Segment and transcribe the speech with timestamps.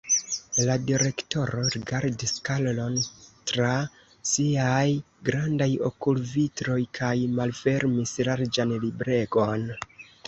[0.67, 2.95] La direktoro rigardis Karlon
[3.51, 3.75] tra
[4.31, 4.87] siaj
[5.29, 9.69] grandaj okulvitroj kaj malfermis larĝan libregon.